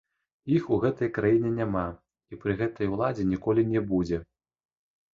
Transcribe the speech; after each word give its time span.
Іх 0.55 0.63
у 0.77 0.79
гэтай 0.85 1.11
краіне 1.17 1.51
няма 1.59 1.85
і 1.99 2.33
пры 2.47 2.59
гэтай 2.65 2.93
уладзе 2.97 3.29
ніколі 3.33 3.71
не 3.79 3.89
будзе. 3.93 4.17